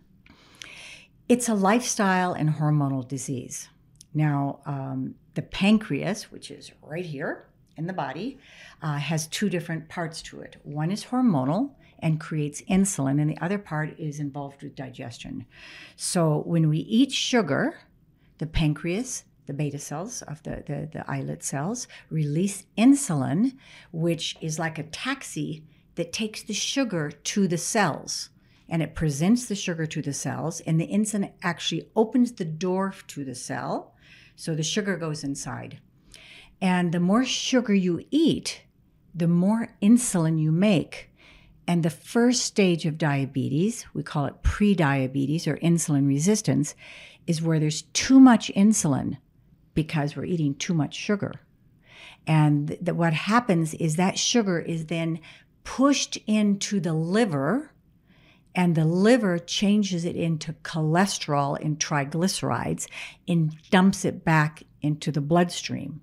[1.28, 3.70] It's a lifestyle and hormonal disease.
[4.14, 8.38] Now, um, the pancreas, which is right here in the body,
[8.82, 10.58] uh, has two different parts to it.
[10.64, 11.72] One is hormonal
[12.06, 15.44] and creates insulin, and the other part is involved with digestion.
[15.96, 17.80] So, when we eat sugar,
[18.38, 23.58] the pancreas, the beta cells of the, the, the islet cells, release insulin,
[23.92, 25.64] which is like a taxi
[25.96, 28.30] that takes the sugar to the cells
[28.70, 32.94] and it presents the sugar to the cells, and the insulin actually opens the door
[33.08, 33.94] to the cell,
[34.36, 35.80] so the sugar goes inside.
[36.60, 38.64] And the more sugar you eat,
[39.14, 41.12] the more insulin you make.
[41.68, 46.76] And the first stage of diabetes, we call it pre-diabetes or insulin resistance,
[47.26, 49.18] is where there's too much insulin
[49.74, 51.34] because we're eating too much sugar.
[52.28, 55.20] And th- what happens is that sugar is then
[55.64, 57.72] pushed into the liver
[58.56, 62.88] and the liver changes it into cholesterol and triglycerides
[63.28, 66.00] and dumps it back into the bloodstream.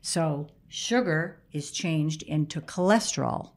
[0.00, 3.50] So sugar is changed into cholesterol.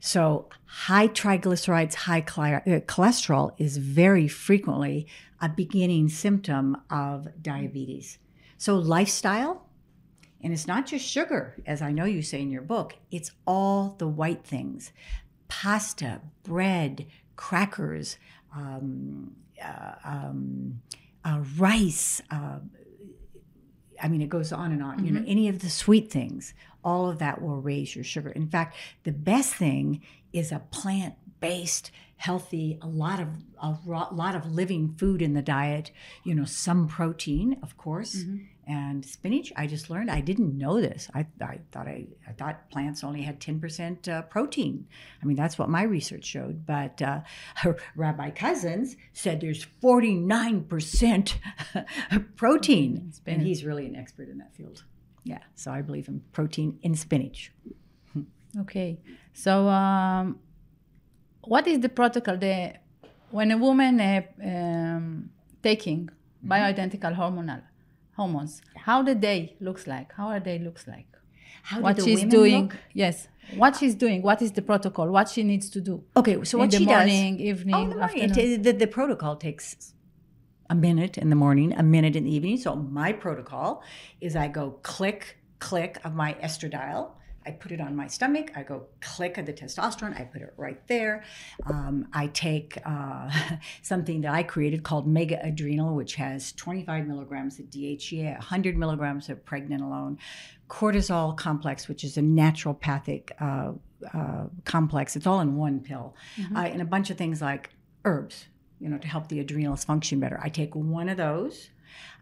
[0.00, 5.06] So high triglycerides, high uh, cholesterol is very frequently
[5.40, 8.18] a beginning symptom of diabetes.
[8.58, 9.66] So lifestyle,
[10.42, 13.96] and it's not just sugar, as I know you say in your book, it's all
[13.98, 14.92] the white things
[15.48, 17.06] pasta, bread,
[17.36, 18.18] crackers,
[18.54, 20.80] um, uh, um,
[21.24, 22.20] uh, rice.
[22.30, 22.58] Uh,
[24.02, 24.96] I mean, it goes on and on.
[24.96, 25.06] Mm-hmm.
[25.06, 25.30] You know, mm-hmm.
[25.30, 26.54] any of the sweet things,
[26.86, 28.30] all of that will raise your sugar.
[28.30, 30.00] In fact, the best thing
[30.32, 33.28] is a plant based healthy a lot of
[33.60, 35.90] a lot of living food in the diet
[36.24, 38.36] you know some protein of course mm-hmm.
[38.66, 39.52] and spinach.
[39.54, 41.10] I just learned i didn't know this.
[41.12, 44.86] I, I thought I, I thought plants only had 10% uh, protein.
[45.22, 47.20] I mean that's what my research showed but uh,
[47.96, 51.34] rabbi Cousens said there's 49%
[52.36, 53.12] protein.
[53.26, 54.84] And he's really an expert in that field
[55.26, 57.52] yeah so i believe in protein in spinach
[58.60, 58.98] okay
[59.32, 60.38] so um,
[61.42, 62.74] what is the protocol the
[63.30, 65.30] when a woman uh, um,
[65.62, 66.52] taking mm-hmm.
[66.52, 67.62] bioidentical hormonal
[68.16, 71.06] hormones how the day looks like how a day looks like
[71.62, 72.76] how what she's doing look?
[72.94, 76.58] yes what she's doing what is the protocol what she needs to do okay so
[76.58, 78.30] what she morning does, evening oh, the, morning.
[78.36, 79.92] It, the, the protocol takes
[80.70, 83.82] a minute in the morning a minute in the evening so my protocol
[84.20, 87.12] is i go click click of my estradiol
[87.46, 88.50] I put it on my stomach.
[88.56, 90.20] I go click of the testosterone.
[90.20, 91.22] I put it right there.
[91.66, 93.30] Um, I take uh,
[93.82, 99.28] something that I created called Mega Adrenal, which has 25 milligrams of DHEA, 100 milligrams
[99.28, 100.18] of pregnenolone,
[100.68, 103.72] cortisol complex, which is a naturopathic uh,
[104.12, 105.14] uh, complex.
[105.14, 106.56] It's all in one pill, mm-hmm.
[106.56, 107.70] Uh, and a bunch of things like
[108.04, 108.46] herbs,
[108.80, 110.40] you know, to help the adrenals function better.
[110.42, 111.70] I take one of those.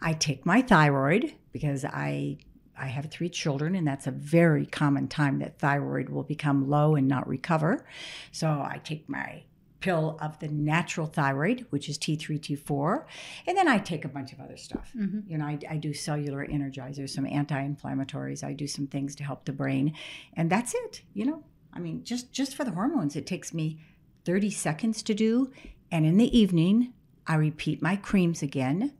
[0.00, 2.38] I take my thyroid because I
[2.76, 6.96] I have three children, and that's a very common time that thyroid will become low
[6.96, 7.86] and not recover.
[8.32, 9.44] So I take my
[9.84, 13.04] pill of the natural thyroid, which is T3, T4,
[13.46, 14.90] and then I take a bunch of other stuff.
[14.96, 15.30] Mm-hmm.
[15.30, 18.42] You know, I, I, do cellular energizers, some anti-inflammatories.
[18.42, 19.94] I do some things to help the brain,
[20.32, 21.02] and that's it.
[21.12, 23.78] You know, I mean, just just for the hormones, it takes me
[24.24, 25.52] 30 seconds to do,
[25.94, 26.92] and in the evening,
[27.24, 28.94] I repeat my creams again,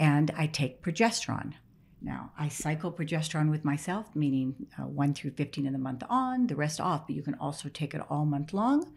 [0.00, 1.52] and I take progesterone.
[2.00, 6.48] Now, I cycle progesterone with myself, meaning uh, 1 through 15 in the month on,
[6.48, 8.92] the rest off, but you can also take it all month long.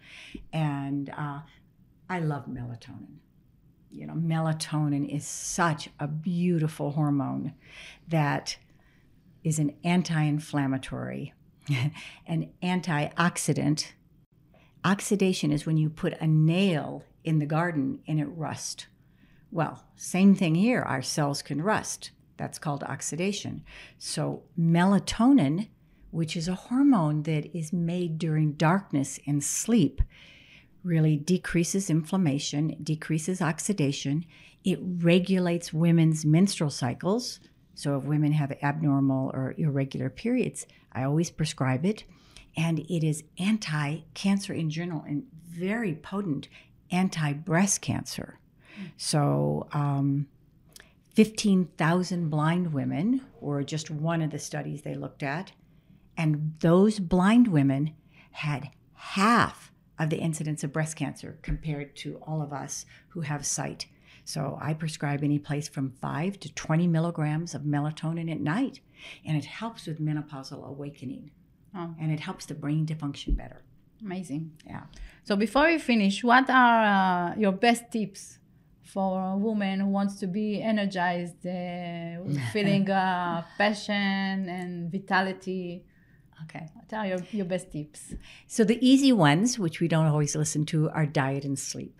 [0.53, 1.41] And uh,
[2.09, 3.17] I love melatonin.
[3.91, 7.53] You know, melatonin is such a beautiful hormone
[8.07, 8.57] that
[9.43, 11.35] is an anti inflammatory,
[12.25, 13.91] an antioxidant.
[14.83, 18.87] Oxidation is when you put a nail in the garden and it rusts.
[19.51, 20.81] Well, same thing here.
[20.81, 23.63] Our cells can rust that's called oxidation.
[23.97, 25.69] So, melatonin,
[26.11, 30.01] which is a hormone that is made during darkness and sleep,
[30.83, 34.25] really decreases inflammation, decreases oxidation.
[34.63, 37.39] It regulates women's menstrual cycles.
[37.73, 42.03] So, if women have abnormal or irregular periods, I always prescribe it.
[42.57, 46.47] And it is anti cancer in general and very potent
[46.91, 48.39] anti breast cancer.
[48.97, 50.27] So, um,
[51.13, 55.53] 15,000 blind women were just one of the studies they looked at.
[56.17, 57.95] And those blind women
[58.31, 63.45] had half of the incidence of breast cancer compared to all of us who have
[63.45, 63.85] sight.
[64.25, 68.81] So I prescribe any place from 5 to 20 milligrams of melatonin at night.
[69.25, 71.31] And it helps with menopausal awakening.
[71.73, 71.93] Oh.
[71.99, 73.63] And it helps the brain to function better.
[74.01, 74.51] Amazing.
[74.65, 74.83] Yeah.
[75.23, 78.39] So before we finish, what are uh, your best tips
[78.95, 85.83] for a woman who wants to be energized, uh, feeling uh, passion and vitality.
[86.43, 88.13] Okay, tell your, your best tips.
[88.47, 91.99] So, the easy ones, which we don't always listen to, are diet and sleep.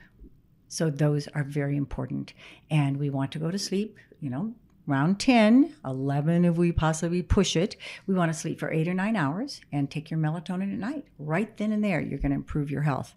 [0.67, 2.33] So, those are very important.
[2.69, 4.53] And we want to go to sleep, you know,
[4.89, 7.75] around 10, 11 if we possibly push it.
[8.07, 11.05] We want to sleep for eight or nine hours and take your melatonin at night.
[11.17, 13.15] Right then and there, you're going to improve your health.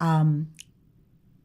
[0.00, 0.48] Um,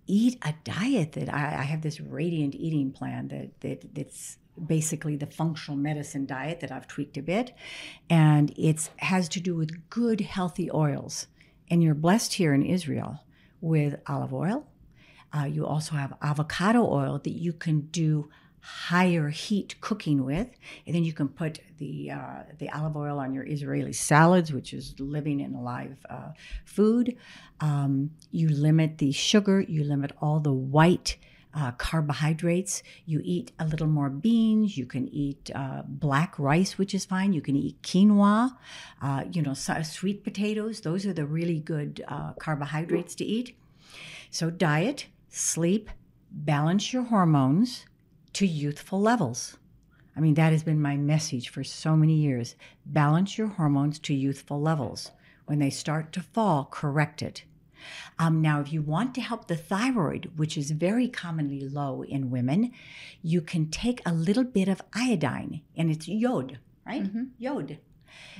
[0.07, 5.15] eat a diet that I, I have this radiant eating plan that, that that's basically
[5.15, 7.53] the functional medicine diet that I've tweaked a bit.
[8.09, 11.27] And it has to do with good, healthy oils.
[11.69, 13.23] And you're blessed here in Israel
[13.61, 14.67] with olive oil.
[15.31, 18.29] Uh, you also have avocado oil that you can do
[18.62, 20.47] higher heat cooking with,
[20.86, 24.74] and then you can put the uh, the olive oil on your Israeli salads, which
[24.74, 26.30] is living and alive uh,
[26.66, 27.16] food.
[27.60, 29.62] Um, you limit the sugar.
[29.62, 31.18] You limit all the white.
[31.51, 32.84] Uh, carbohydrates.
[33.07, 34.78] You eat a little more beans.
[34.78, 37.34] You can eat uh, black rice, which is fine.
[37.34, 38.55] You can eat quinoa.
[39.01, 40.82] Uh, you know, so- sweet potatoes.
[40.82, 43.57] Those are the really good uh, carbohydrates to eat.
[44.30, 45.89] So, diet, sleep,
[46.32, 47.88] balance your hormones
[48.34, 49.57] to youthful levels.
[50.15, 52.55] I mean, that has been my message for so many years.
[52.86, 55.11] Balance your hormones to youthful levels.
[55.45, 57.43] When they start to fall, correct it.
[58.19, 62.30] Um, now, if you want to help the thyroid, which is very commonly low in
[62.30, 62.71] women,
[63.21, 67.03] you can take a little bit of iodine, and it's yod, right?
[67.38, 67.77] Yod.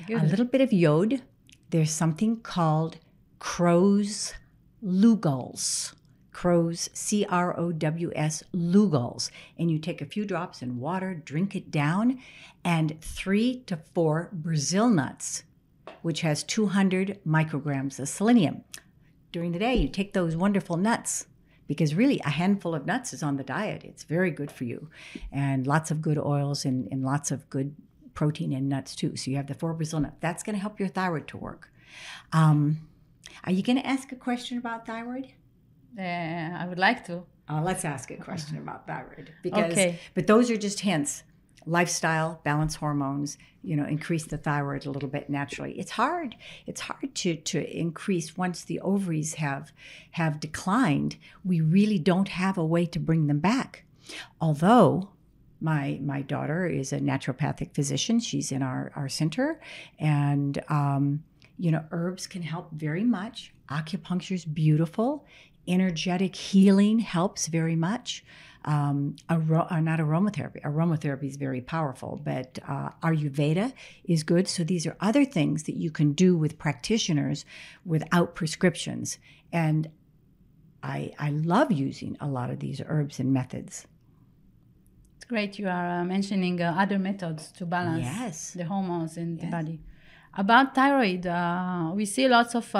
[0.10, 1.22] A little bit of yod.
[1.70, 2.98] There's something called
[3.40, 4.34] Crow's
[4.84, 5.94] Lugol's.
[6.40, 9.30] Crow's, C R O W S, Lugol's.
[9.58, 12.22] And you take a few drops in water, drink it down,
[12.64, 15.44] and three to four Brazil nuts,
[16.02, 18.64] which has 200 micrograms of selenium.
[19.34, 21.28] During the day, you take those wonderful nuts
[21.68, 23.84] because really a handful of nuts is on the diet.
[23.84, 24.90] It's very good for you.
[25.34, 27.76] And lots of good oils and, and lots of good
[28.14, 29.18] protein in nuts too.
[29.18, 30.16] So you have the four Brazil nuts.
[30.22, 31.70] That's going to help your thyroid to work.
[32.32, 32.88] Um,
[33.44, 35.34] are you going to ask a question about thyroid?
[35.98, 37.24] Uh, I would like to.
[37.50, 40.00] Uh, let's ask a question about thyroid because, Okay.
[40.14, 41.24] but those are just hints.
[41.66, 45.78] Lifestyle, balance hormones, you know, increase the thyroid a little bit naturally.
[45.78, 46.36] It's hard.
[46.66, 49.74] It's hard to to increase once the ovaries have
[50.12, 51.18] have declined.
[51.44, 53.84] We really don't have a way to bring them back.
[54.40, 55.10] Although
[55.60, 59.60] my my daughter is a naturopathic physician, she's in our our center,
[60.00, 61.24] and um,
[61.58, 63.54] you know, herbs can help very much.
[63.70, 65.26] Acupuncture is beautiful.
[65.68, 68.24] Energetic healing helps very much.
[68.66, 70.62] Um, uh, not aromatherapy.
[70.64, 74.48] Aromatherapy is very powerful, but uh, Ayurveda is good.
[74.48, 77.46] So these are other things that you can do with practitioners
[77.86, 79.18] without prescriptions.
[79.54, 79.90] And
[80.84, 83.86] I, I love using a lot of these herbs and methods.
[85.16, 88.52] It's great you are uh, mentioning uh, other methods to balance Yes.
[88.52, 89.80] the hormones in the body.
[90.36, 92.80] About thyroid, uh, we see lots of uh,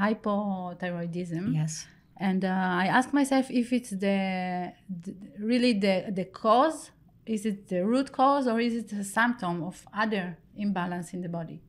[0.00, 1.54] hypothyroidism.
[1.54, 1.86] Yes.
[2.16, 6.90] And uh, I ask myself if it's the, the really the, the cause,
[7.24, 11.28] is it the root cause or is it a symptom of other imbalance in the
[11.28, 11.62] body?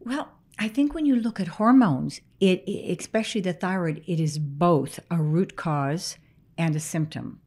[0.00, 4.38] Well, I think when you look at hormones, it, it- especially the thyroid, it is
[4.38, 6.16] both a root cause
[6.56, 7.40] and a symptom.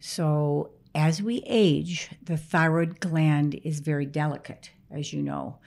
[0.00, 5.58] So as we age, the thyroid gland is very delicate, as you know.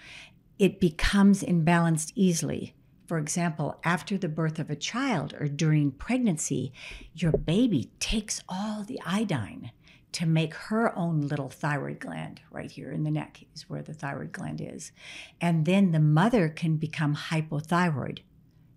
[0.59, 2.73] It becomes imbalanced easily.
[3.05, 6.73] For example, after the birth of a child or during pregnancy,
[7.13, 9.71] your baby takes all the iodine
[10.13, 13.93] to make her own little thyroid gland right here in the neck is where the
[13.93, 14.91] thyroid gland is.
[15.39, 18.19] And then the mother can become hypothyroid.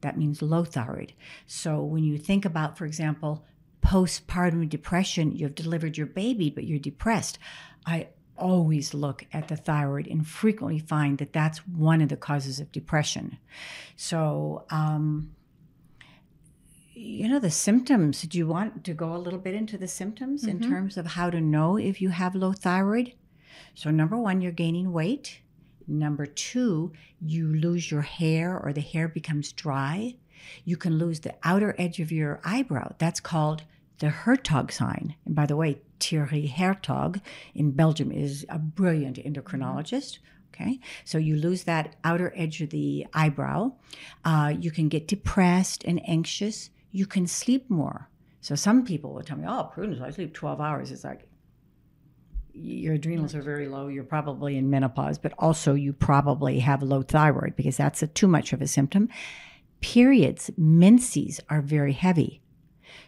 [0.02, 1.14] That means low thyroid.
[1.46, 3.44] So when you think about, for example,
[3.82, 7.38] postpartum depression, you've delivered your baby, but you're depressed.
[7.86, 8.08] I
[8.40, 12.72] always look at the thyroid and frequently find that that's one of the causes of
[12.72, 13.38] depression.
[13.96, 15.32] So, um,
[16.92, 18.22] you know, the symptoms.
[18.22, 21.30] Do you want to go a little bit into the symptoms in terms of how
[21.30, 23.14] to know if you have low thyroid?
[23.74, 25.40] So, number one, you're gaining weight.
[25.86, 30.16] Number two, you lose your hair or the hair becomes dry.
[30.64, 32.94] You can lose the outer edge of your eyebrow.
[32.98, 33.62] That's called
[34.00, 35.14] the Hertoghe sign.
[35.24, 37.20] And by the way, Thierry Hertoghe
[37.54, 40.18] in Belgium is a brilliant endocrinologist.
[40.52, 43.72] Okay, so you lose that outer edge of the eyebrow.
[44.24, 46.70] Uh, you can get depressed and anxious.
[46.90, 48.08] You can sleep more.
[48.40, 51.28] So some people will tell me, "Oh, Prudence, I sleep 12 hours." It's like
[52.52, 53.88] your adrenals are very low.
[53.88, 58.26] You're probably in menopause, but also you probably have low thyroid because that's a, too
[58.26, 59.08] much of a symptom.
[59.80, 62.42] Periods, menses are very heavy.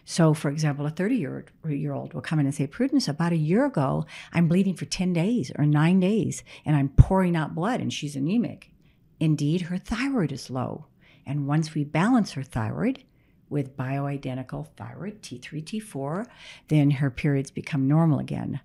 [0.05, 3.31] So, for example, a 30 year, year old will come in and say, Prudence, about
[3.31, 7.55] a year ago, I'm bleeding for 10 days or nine days and I'm pouring out
[7.55, 8.71] blood and she's anemic.
[9.19, 10.87] Indeed, her thyroid is low.
[11.25, 13.03] And once we balance her thyroid
[13.49, 16.25] with bioidentical thyroid, T3, T4,
[16.67, 18.59] then her periods become normal again.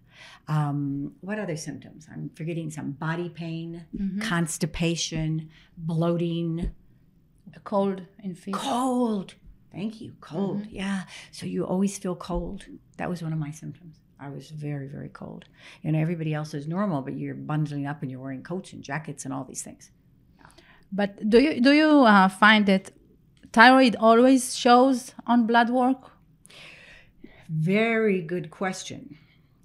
[0.48, 2.08] Um, what other symptoms?
[2.10, 3.84] I'm forgetting some body pain,
[4.20, 6.70] constipation, bloating,
[7.54, 8.54] A cold in feet.
[8.54, 9.34] cold.
[9.78, 10.12] Thank you.
[10.20, 10.66] Cold.
[10.66, 11.04] Yeah.
[11.30, 12.64] So you always feel cold.
[12.96, 14.00] That was one of my symptoms.
[14.18, 15.44] I was very, very cold.
[15.82, 18.82] You know, everybody else is normal, but you're bundling up and you're wearing coats and
[18.82, 19.92] jackets and all these things.
[20.90, 22.90] But do you do you uh, find that
[23.52, 26.10] thyroid always shows on blood work?
[27.48, 29.16] Very good question.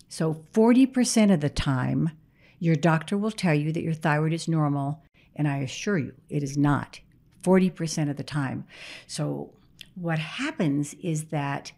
[0.09, 2.11] So 40% of the time,
[2.59, 5.01] your doctor will tell you that your thyroid is normal,
[5.36, 6.99] and I assure you it is not
[7.41, 8.66] 40% of the time.
[9.07, 9.53] So
[9.96, 11.72] what happens is that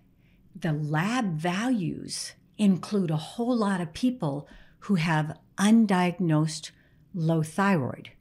[0.55, 4.47] the lab values include a whole lot of people
[4.79, 6.71] who have undiagnosed
[7.13, 8.11] low thyroid.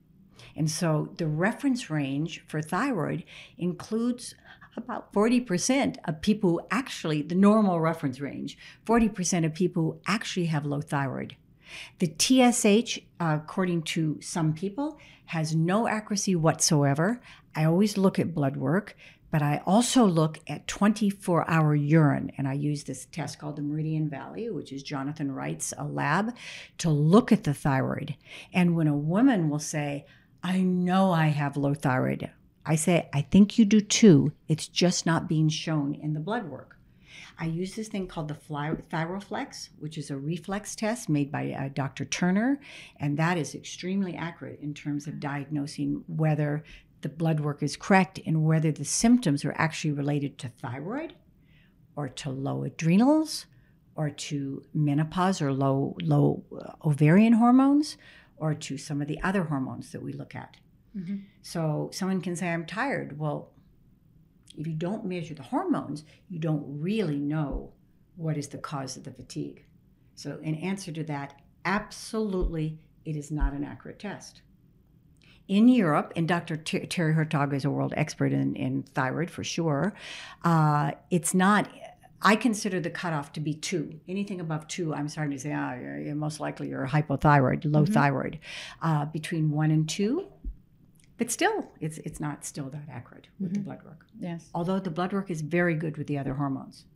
[0.56, 3.24] And so the reference range for thyroid
[3.58, 4.34] includes
[4.76, 10.46] about 40% of people who actually, the normal reference range, 40% of people who actually
[10.46, 11.36] have low thyroid.
[11.98, 17.20] The TSH, uh, according to some people, has no accuracy whatsoever.
[17.54, 18.96] I always look at blood work,
[19.34, 22.30] but I also look at 24 hour urine.
[22.38, 26.36] And I use this test called the Meridian Valley, which is Jonathan Wright's a lab,
[26.78, 28.14] to look at the thyroid.
[28.52, 30.06] And when a woman will say,
[30.44, 32.30] I know I have low thyroid,
[32.64, 34.30] I say, I think you do too.
[34.46, 36.74] It's just not being shown in the blood work.
[37.38, 41.68] I use this thing called the Thyroflex, which is a reflex test made by uh,
[41.74, 42.04] Dr.
[42.04, 42.60] Turner,
[43.00, 46.62] and that is extremely accurate in terms of diagnosing whether
[47.04, 51.14] the blood work is correct and whether the symptoms are actually related to thyroid
[51.94, 53.46] or to low adrenals
[53.94, 57.96] or to menopause or low low uh, ovarian hormones
[58.38, 60.56] or to some of the other hormones that we look at.
[60.96, 61.24] Mhm.
[61.42, 63.18] So someone can say, I'm tired.
[63.18, 63.52] Well,
[64.56, 67.72] if you don't measure the hormones, you don't really know
[68.16, 69.66] what is the cause of the fatigue.
[70.14, 74.42] So, in answer to that, absolutely, it is not an accurate test.
[75.46, 76.56] In Europe, and Dr.
[76.56, 79.92] Ter- Thierry Hertoghe is a world expert in, in thyroid for sure,
[80.42, 81.68] uh, it's not.
[82.22, 84.00] I consider the cutoff to be two.
[84.08, 87.84] Anything above two, I'm starting to say, ah, you're, you're most likely you're hypothyroid, low
[87.84, 87.92] Mhm.
[87.92, 88.38] thyroid.
[88.80, 90.28] Uh, between one and two,
[91.18, 93.64] but still, it's it's not still that accurate with the Mhm.
[93.64, 94.06] blood work.
[94.18, 94.48] Yes.
[94.54, 96.86] Although the blood work is very good with the other hormones.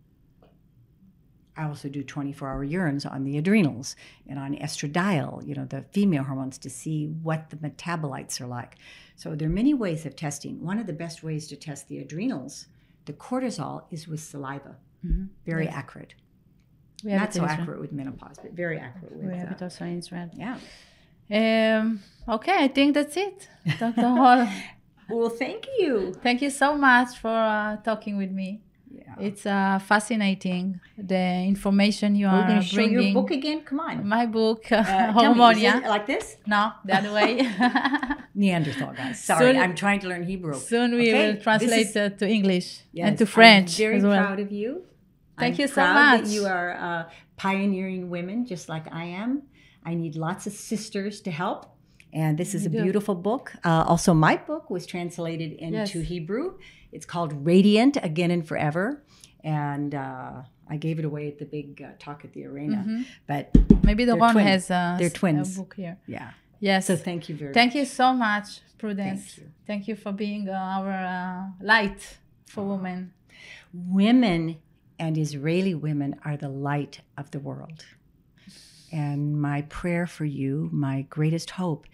[1.58, 3.96] I also do 24-hour urines on the adrenals
[4.28, 8.76] and on estradiol, you know, the female hormones, to see what the metabolites are like.
[9.16, 10.62] So there are many ways of testing.
[10.70, 12.66] One of the best ways to test the adrenals,
[13.06, 14.76] the cortisol, is with saliva.
[15.04, 15.28] Mhm.
[15.46, 15.74] Very Yes.
[15.74, 16.14] accurate.
[17.04, 17.60] We Not so Israel.
[17.60, 19.26] accurate with menopause, but very accurate with.
[19.32, 20.30] We have it Uh, also in Israel.
[20.44, 20.56] yeah.
[21.30, 23.48] Um, okay, I think that's it.
[23.78, 24.00] Dr.
[24.20, 24.48] Hall,
[25.10, 26.12] Well, thank you.
[26.22, 28.62] thank you so much for uh, talking with me.
[29.20, 33.62] It's uh, fascinating the information you We're are going to show your book again.
[33.62, 34.06] Come on.
[34.06, 35.76] My book, uh, me, is Hormonia.
[35.84, 36.36] it like this?
[36.46, 37.30] No, the other way.
[38.34, 39.22] Neanderthal guys.
[39.22, 40.54] Sorry, Soon- I'm trying to learn Hebrew.
[40.54, 43.96] Soon we Okay, will translate is- uh, to English Yes, and to French I'm very
[43.98, 44.22] as well.
[44.24, 44.84] proud of you.
[45.38, 46.22] Thank I'm you so much.
[46.24, 49.42] That you are uh, pioneering women just like I am.
[49.84, 51.66] I need lots of sisters to help.
[52.12, 52.82] And this is You a do.
[52.84, 53.52] beautiful book.
[53.64, 56.08] Uh, also, my book was translated into Yes.
[56.08, 56.58] Hebrew.
[56.90, 59.04] It's called Radiant Again and Forever.
[59.44, 62.84] And uh, I gave it away at the big uh, talk at the arena.
[62.86, 63.06] Mhm.
[63.26, 63.50] But
[63.84, 64.48] Maybe the one twins.
[64.48, 65.56] has uh, They're twins.
[65.56, 65.96] a book here.
[66.06, 66.30] yeah.
[66.60, 66.86] Yes.
[66.86, 67.76] So thank you very Thank much.
[67.78, 69.20] you so much, Prudence.
[69.24, 69.52] Thank you.
[69.66, 73.12] Thank you for being uh, our uh, light for women.
[73.72, 74.56] women
[74.98, 77.84] and Israeli women are the light of the world.
[78.90, 81.86] And my prayer for you, my greatest hope,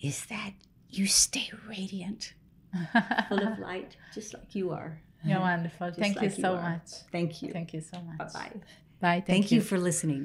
[0.00, 0.52] is that
[0.90, 2.34] you stay radiant,
[3.28, 5.00] full of light, just like you are.
[5.24, 5.88] You're wonderful.
[5.90, 6.62] Just Thank you like you so are.
[6.68, 6.88] much.
[7.12, 7.48] Thank you.
[7.52, 8.18] Thank you so much.
[8.18, 8.58] Bye bye.
[9.02, 9.22] ביי.
[9.26, 10.24] Thank you for listening.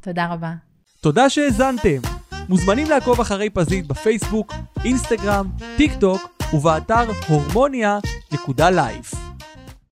[0.00, 0.54] תודה רבה.
[1.00, 2.00] תודה שהאזנתם.
[2.48, 4.52] מוזמנים לעקוב אחרי פזית בפייסבוק,
[4.84, 6.22] אינסטגרם, טיק טוק
[6.54, 9.25] ובאתר הורמוניה.לייף.